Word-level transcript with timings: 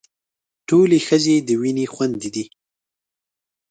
ټولې 0.67 0.99
ښځې 1.07 1.35
د 1.47 1.49
وينې 1.61 1.85
خويندې 1.93 2.29
دي. 2.35 2.45